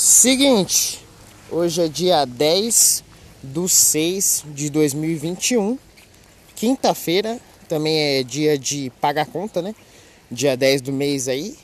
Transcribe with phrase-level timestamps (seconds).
[0.00, 1.04] Seguinte,
[1.50, 3.02] hoje é dia 10
[3.42, 5.76] do 6 de 2021,
[6.54, 9.74] quinta-feira, também é dia de pagar conta, né?
[10.30, 11.56] Dia 10 do mês aí.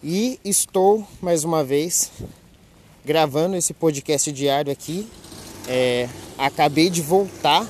[0.00, 2.12] E estou mais uma vez
[3.04, 5.08] gravando esse podcast diário aqui.
[5.66, 7.68] É, acabei de voltar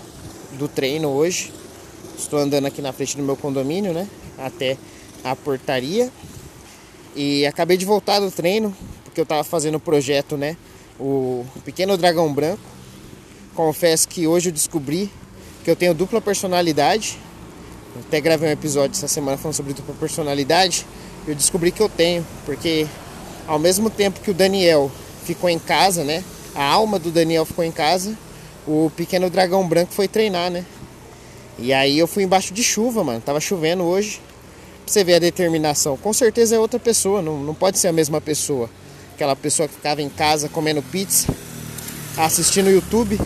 [0.58, 1.50] do treino hoje.
[2.18, 4.06] Estou andando aqui na frente do meu condomínio, né?
[4.36, 4.76] Até
[5.24, 6.12] a portaria.
[7.16, 8.76] E acabei de voltar do treino,
[9.14, 10.56] porque eu estava fazendo o projeto, né?
[10.98, 12.64] O Pequeno Dragão Branco.
[13.54, 15.08] Confesso que hoje eu descobri
[15.62, 17.16] que eu tenho dupla personalidade.
[18.08, 20.84] até gravei um episódio essa semana falando sobre dupla personalidade.
[21.28, 22.88] Eu descobri que eu tenho, porque
[23.46, 24.90] ao mesmo tempo que o Daniel
[25.24, 26.24] ficou em casa, né?
[26.52, 28.18] A alma do Daniel ficou em casa,
[28.66, 30.66] o pequeno dragão branco foi treinar, né?
[31.56, 33.20] E aí eu fui embaixo de chuva, mano.
[33.20, 34.20] Tava chovendo hoje.
[34.84, 35.96] Pra você ver a determinação.
[35.96, 38.68] Com certeza é outra pessoa, não, não pode ser a mesma pessoa
[39.14, 41.32] aquela pessoa que ficava em casa comendo pizza,
[42.16, 43.18] assistindo YouTube,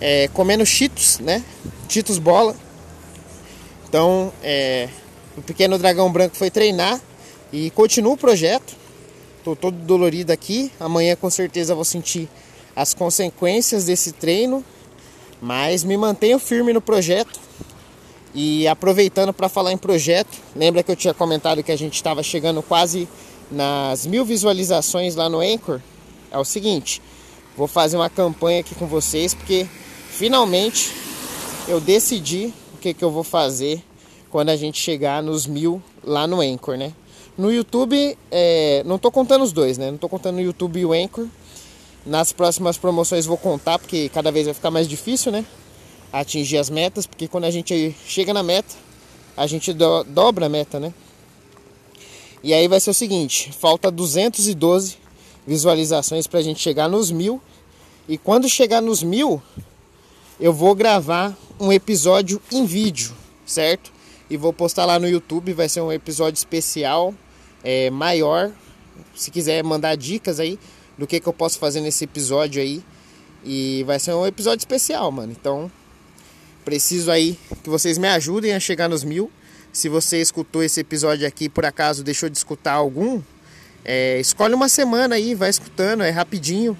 [0.00, 1.44] é, comendo Cheetos, né?
[1.88, 2.54] Cheetos bola.
[3.88, 4.88] Então, é,
[5.36, 7.00] o pequeno dragão branco foi treinar
[7.52, 8.74] e continua o projeto.
[9.42, 10.70] Tô todo dolorido aqui.
[10.78, 12.28] Amanhã com certeza vou sentir
[12.74, 14.64] as consequências desse treino,
[15.40, 17.40] mas me mantenho firme no projeto.
[18.34, 22.22] E aproveitando para falar em projeto, lembra que eu tinha comentado que a gente estava
[22.22, 23.08] chegando quase
[23.50, 25.80] nas mil visualizações lá no Anchor,
[26.30, 27.00] é o seguinte:
[27.56, 29.66] vou fazer uma campanha aqui com vocês porque
[30.10, 30.92] finalmente
[31.68, 33.82] eu decidi o que, que eu vou fazer
[34.30, 36.92] quando a gente chegar nos mil lá no Anchor, né?
[37.36, 39.90] No YouTube, é, não tô contando os dois, né?
[39.90, 41.26] Não tô contando o YouTube e o Anchor.
[42.04, 45.44] Nas próximas promoções vou contar, porque cada vez vai ficar mais difícil, né?
[46.12, 48.74] Atingir as metas, porque quando a gente chega na meta,
[49.36, 50.94] a gente do, dobra a meta, né?
[52.42, 54.98] E aí vai ser o seguinte: falta 212
[55.46, 57.40] visualizações para a gente chegar nos mil.
[58.08, 59.42] E quando chegar nos mil,
[60.38, 63.92] eu vou gravar um episódio em vídeo, certo?
[64.28, 65.52] E vou postar lá no YouTube.
[65.52, 67.14] Vai ser um episódio especial,
[67.62, 68.52] é, maior.
[69.14, 70.58] Se quiser mandar dicas aí
[70.96, 72.82] do que, que eu posso fazer nesse episódio aí.
[73.44, 75.32] E vai ser um episódio especial, mano.
[75.32, 75.70] Então,
[76.64, 79.30] preciso aí que vocês me ajudem a chegar nos mil.
[79.76, 83.20] Se você escutou esse episódio aqui por acaso deixou de escutar algum,
[83.84, 86.74] é, escolhe uma semana aí, vai escutando, é rapidinho.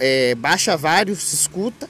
[0.00, 1.88] É, baixa vários, escuta.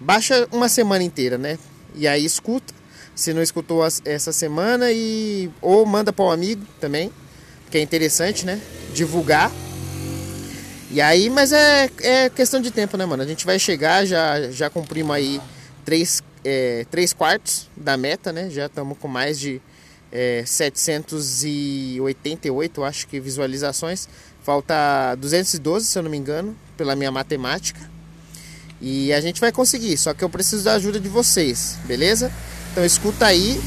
[0.00, 1.60] Baixa uma semana inteira, né?
[1.94, 2.74] E aí escuta.
[3.14, 7.12] Se não escutou essa semana e ou manda para um amigo também,
[7.70, 8.60] que é interessante, né?
[8.92, 9.52] Divulgar.
[10.90, 13.22] E aí, mas é, é questão de tempo, né, mano?
[13.22, 15.40] A gente vai chegar, já, já cumprimos aí
[15.84, 18.50] três é, 3 quartos da meta, né?
[18.50, 19.60] Já estamos com mais de
[20.12, 24.08] é, 788, acho que, visualizações.
[24.42, 27.90] Falta 212, se eu não me engano, pela minha matemática.
[28.80, 32.32] E a gente vai conseguir, só que eu preciso da ajuda de vocês, beleza?
[32.72, 33.60] Então escuta aí,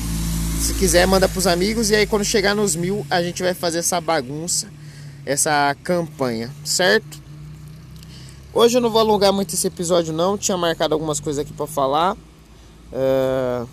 [0.59, 3.53] se quiser manda para os amigos e aí quando chegar nos mil a gente vai
[3.53, 4.67] fazer essa bagunça,
[5.23, 7.21] essa campanha, certo?
[8.51, 11.67] Hoje eu não vou alongar muito esse episódio não, tinha marcado algumas coisas aqui para
[11.67, 12.17] falar.
[12.93, 13.67] Uh,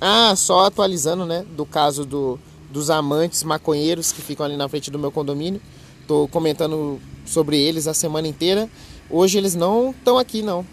[0.00, 1.44] ah, só atualizando, né?
[1.56, 2.38] Do caso do,
[2.70, 5.60] dos amantes maconheiros que ficam ali na frente do meu condomínio.
[6.06, 8.68] Tô comentando sobre eles a semana inteira.
[9.10, 10.64] Hoje eles não estão aqui, não.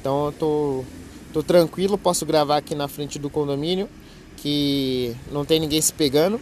[0.00, 0.84] Então eu tô,
[1.32, 3.88] tô tranquilo, posso gravar aqui na frente do condomínio,
[4.36, 6.40] que não tem ninguém se pegando.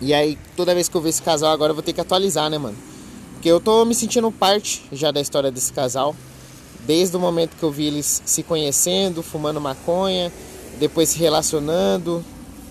[0.00, 2.50] E aí, toda vez que eu ver esse casal agora, eu vou ter que atualizar,
[2.50, 2.76] né, mano?
[3.34, 6.14] Porque eu tô me sentindo parte já da história desse casal
[6.86, 10.32] desde o momento que eu vi eles se conhecendo, fumando maconha,
[10.78, 12.24] depois se relacionando,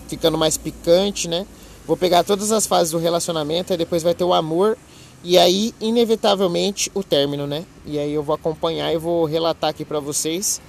[0.08, 1.46] ficando mais picante, né?
[1.86, 4.76] Vou pegar todas as fases do relacionamento, aí depois vai ter o amor
[5.22, 7.64] e aí inevitavelmente o término, né?
[7.84, 10.60] E aí eu vou acompanhar e vou relatar aqui para vocês.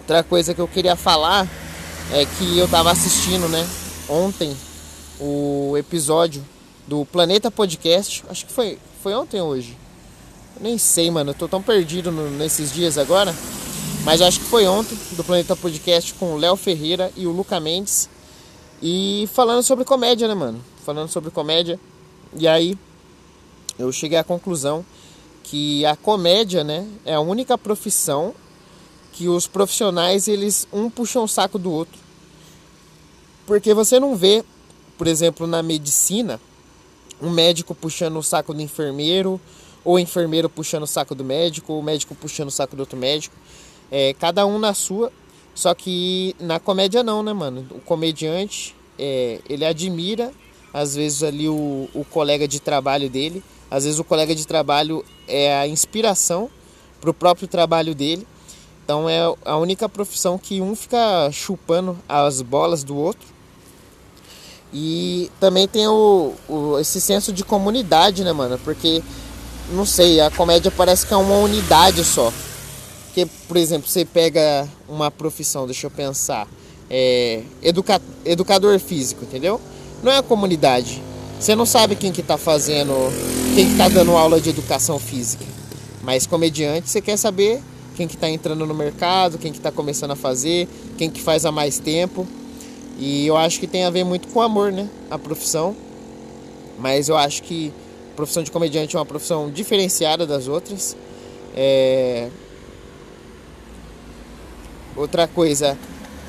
[0.00, 1.48] outra coisa que eu queria falar
[2.12, 3.66] é que eu tava assistindo, né?
[4.08, 4.54] Ontem
[5.20, 6.44] o episódio
[6.86, 9.76] do Planeta Podcast, acho que foi foi ontem ou hoje
[10.60, 11.30] nem sei, mano.
[11.30, 13.34] Eu tô tão perdido no, nesses dias agora.
[14.04, 17.60] Mas acho que foi ontem, do Planeta Podcast, com o Léo Ferreira e o Luca
[17.60, 18.08] Mendes.
[18.82, 20.60] E falando sobre comédia, né, mano?
[20.84, 21.78] Falando sobre comédia.
[22.36, 22.76] E aí,
[23.78, 24.84] eu cheguei à conclusão
[25.44, 28.34] que a comédia, né, é a única profissão
[29.12, 32.00] que os profissionais, eles um puxam o saco do outro.
[33.46, 34.44] Porque você não vê,
[34.96, 36.40] por exemplo, na medicina,
[37.20, 39.40] um médico puxando o saco do enfermeiro,
[39.84, 42.98] ou enfermeiro puxando o saco do médico, ou o médico puxando o saco do outro
[42.98, 43.34] médico.
[43.90, 45.12] É, cada um na sua.
[45.54, 47.66] Só que na comédia não, né, mano?
[47.70, 50.32] O comediante, é, ele admira
[50.72, 55.04] às vezes ali o, o colega de trabalho dele, às vezes o colega de trabalho
[55.28, 56.50] é a inspiração
[57.00, 58.26] para o próprio trabalho dele.
[58.84, 63.26] Então é a única profissão que um fica chupando as bolas do outro.
[64.72, 68.58] E também tem o, o, esse senso de comunidade, né, mano?
[68.58, 69.02] Porque,
[69.70, 72.32] não sei, a comédia parece que é uma unidade só.
[73.06, 76.48] Porque, por exemplo, você pega uma profissão, deixa eu pensar,
[76.88, 79.60] é, educa, educador físico, entendeu?
[80.02, 81.02] Não é a comunidade.
[81.38, 82.92] Você não sabe quem que tá fazendo,
[83.54, 85.44] quem que tá dando aula de educação física.
[86.02, 87.62] Mas comediante, você quer saber
[87.96, 91.44] quem que está entrando no mercado, quem que está começando a fazer, quem que faz
[91.44, 92.26] há mais tempo.
[92.98, 94.88] E eu acho que tem a ver muito com amor, né?
[95.10, 95.76] A profissão.
[96.78, 97.72] Mas eu acho que
[98.22, 100.96] profissão de comediante é uma profissão diferenciada das outras.
[101.56, 102.28] É...
[104.96, 105.76] Outra coisa,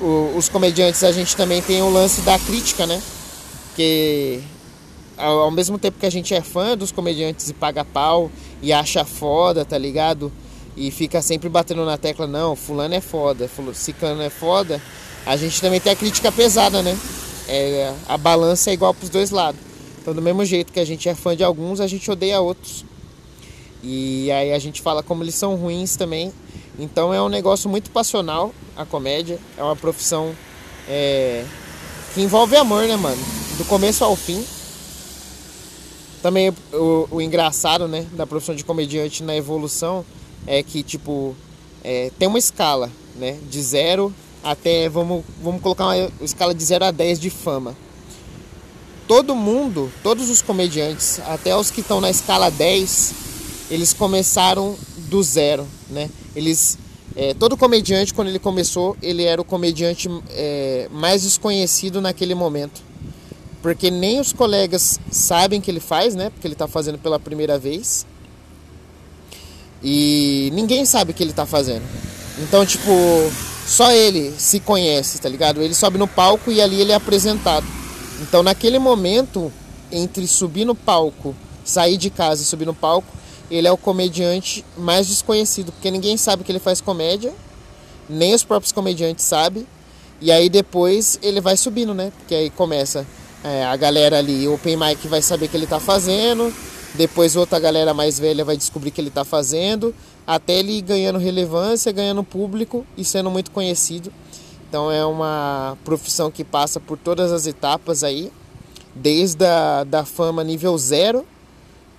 [0.00, 3.00] o, os comediantes a gente também tem o lance da crítica, né?
[3.76, 4.42] Que
[5.16, 8.30] ao, ao mesmo tempo que a gente é fã dos comediantes e paga pau
[8.60, 10.32] e acha foda, tá ligado?
[10.76, 14.82] e fica sempre batendo na tecla, não, fulano é foda, ciclano é foda,
[15.24, 16.98] a gente também tem a crítica pesada, né?
[17.46, 19.60] É, a balança é igual para os dois lados.
[20.04, 22.84] Então, do mesmo jeito que a gente é fã de alguns, a gente odeia outros.
[23.82, 26.30] E aí a gente fala como eles são ruins também.
[26.78, 29.38] Então é um negócio muito passional a comédia.
[29.56, 30.36] É uma profissão
[30.86, 31.46] é,
[32.12, 33.16] que envolve amor, né, mano?
[33.56, 34.44] Do começo ao fim.
[36.20, 40.04] Também o, o engraçado, né, da profissão de comediante na evolução
[40.46, 41.34] é que, tipo,
[41.82, 43.38] é, tem uma escala, né?
[43.48, 47.74] De zero até, vamos, vamos colocar uma escala de 0 a 10 de fama.
[49.06, 53.12] Todo mundo, todos os comediantes, até os que estão na escala 10,
[53.70, 54.76] eles começaram
[55.08, 56.08] do zero, né?
[56.34, 56.78] Eles,
[57.14, 62.82] é, todo comediante, quando ele começou, ele era o comediante é, mais desconhecido naquele momento.
[63.60, 66.30] Porque nem os colegas sabem que ele faz, né?
[66.30, 68.06] Porque ele está fazendo pela primeira vez.
[69.82, 71.82] E ninguém sabe o que ele tá fazendo.
[72.38, 72.90] Então, tipo,
[73.66, 75.62] só ele se conhece, tá ligado?
[75.62, 77.66] Ele sobe no palco e ali ele é apresentado.
[78.20, 79.52] Então, naquele momento,
[79.90, 81.34] entre subir no palco,
[81.64, 83.08] sair de casa e subir no palco,
[83.50, 87.32] ele é o comediante mais desconhecido, porque ninguém sabe que ele faz comédia,
[88.08, 89.66] nem os próprios comediantes sabem.
[90.20, 92.12] E aí depois ele vai subindo, né?
[92.16, 93.06] Porque aí começa
[93.42, 96.52] é, a galera ali, o Open Mic vai saber que ele tá fazendo,
[96.94, 99.94] depois outra galera mais velha vai descobrir que ele está fazendo,
[100.26, 104.12] até ele ganhando relevância, ganhando público e sendo muito conhecido.
[104.74, 108.32] Então é uma profissão que passa por todas as etapas aí,
[108.92, 111.24] desde a da fama nível zero,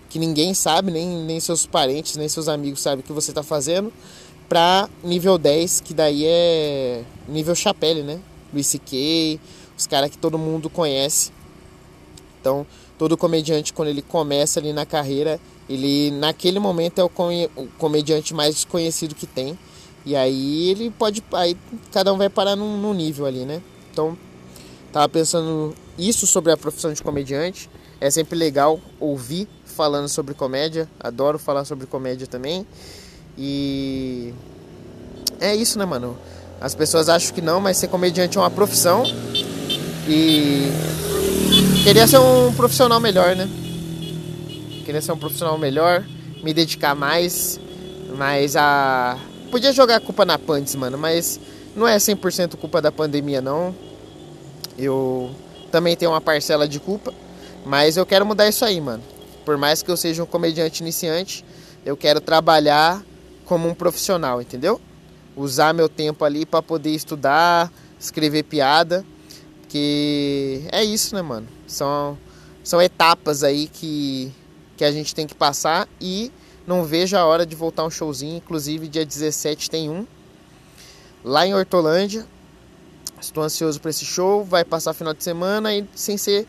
[0.10, 3.42] que ninguém sabe, nem, nem seus parentes, nem seus amigos sabem o que você está
[3.42, 3.94] fazendo,
[4.50, 8.20] para nível 10, que daí é nível chapéu, né?
[8.54, 9.40] Luis C.K.,
[9.78, 11.32] os caras que todo mundo conhece.
[12.42, 12.68] Então,
[12.98, 15.40] todo comediante quando ele começa ali na carreira,
[15.70, 17.10] ele naquele momento é o,
[17.78, 19.58] comediante mais desconhecido que tem.
[20.06, 21.24] E aí ele pode.
[21.34, 21.58] Aí
[21.92, 23.62] cada um vai parar num, num, nível ali, né?
[23.92, 24.18] Então,
[24.92, 27.70] tava pensando isso sobre a profissão de comediante.
[28.00, 30.88] É sempre legal ouvir falando sobre comédia.
[31.00, 32.66] Adoro falar sobre comédia também.
[33.38, 34.34] E.
[35.40, 36.18] É isso, né, mano?
[36.62, 39.04] As pessoas acham que não, mas ser comediante é uma profissão.
[40.08, 40.72] E
[41.86, 43.48] Queria ser um profissional melhor, né?
[44.84, 46.04] Queria ser um profissional melhor,
[46.44, 47.60] me dedicar mais,
[48.18, 49.20] mas a.
[49.52, 51.40] Podia jogar a culpa na Pandes, mano, mas
[51.76, 53.74] não é 100% culpa da pandemia, não.
[54.78, 55.32] Eu
[55.72, 57.14] também tenho uma parcela de culpa,
[57.66, 59.04] mas eu quero mudar isso aí, mano.
[59.46, 61.46] Por mais que eu seja um comediante iniciante,
[61.86, 63.04] eu quero trabalhar
[63.46, 64.82] como um profissional, entendeu?
[65.36, 69.06] Usar meu tempo ali para poder estudar, escrever piada
[69.76, 71.48] porque é isso, né, mano?
[71.68, 72.18] São,
[72.64, 74.32] são etapas aí que,
[74.78, 76.32] que a gente tem que passar e
[76.68, 78.38] não vejo a hora de voltar um showzinho.
[78.38, 80.06] Inclusive, dia 17 tem um
[81.24, 82.26] lá em Hortolândia.
[83.20, 84.44] Estou ansioso para esse show.
[84.44, 86.48] Vai passar final de semana e sem ser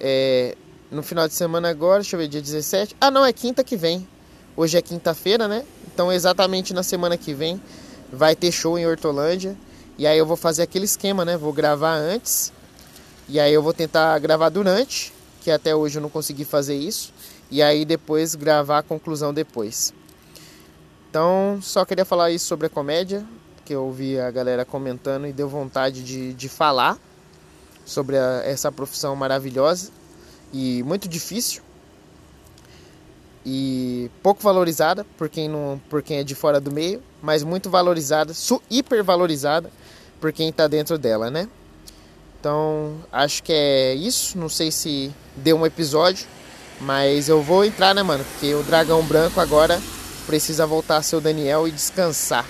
[0.00, 0.56] é,
[0.90, 2.00] no final de semana agora.
[2.00, 2.96] Deixa eu ver, dia 17.
[3.00, 4.06] Ah, não, é quinta que vem.
[4.56, 5.64] Hoje é quinta-feira, né?
[5.92, 7.60] Então, exatamente na semana que vem
[8.12, 9.56] vai ter show em Hortolândia.
[9.96, 11.36] E aí eu vou fazer aquele esquema, né?
[11.36, 12.52] Vou gravar antes.
[13.28, 15.12] E aí eu vou tentar gravar durante,
[15.44, 17.12] que até hoje eu não consegui fazer isso.
[17.50, 19.92] E aí depois gravar a conclusão depois.
[21.10, 23.24] Então, só queria falar isso sobre a comédia,
[23.62, 26.98] que eu ouvi a galera comentando e deu vontade de, de falar
[27.84, 29.90] sobre a, essa profissão maravilhosa
[30.52, 31.62] e muito difícil
[33.44, 37.68] e pouco valorizada por quem, não, por quem é de fora do meio, mas muito
[37.68, 38.32] valorizada,
[38.70, 39.70] hiper valorizada
[40.18, 41.46] por quem está dentro dela, né?
[42.44, 44.36] Então, acho que é isso.
[44.36, 46.26] Não sei se deu um episódio,
[46.78, 48.22] mas eu vou entrar, né, mano?
[48.22, 49.80] Porque o dragão branco agora
[50.26, 52.44] precisa voltar a ser o Daniel e descansar.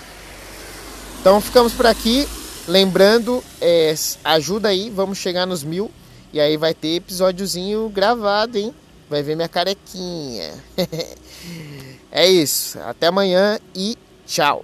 [1.21, 2.27] Então, ficamos por aqui.
[2.67, 5.89] Lembrando, é, ajuda aí, vamos chegar nos mil.
[6.33, 8.75] E aí vai ter episódiozinho gravado, hein?
[9.09, 10.55] Vai ver minha carequinha.
[12.11, 12.81] é isso.
[12.81, 13.97] Até amanhã e
[14.27, 14.61] tchau.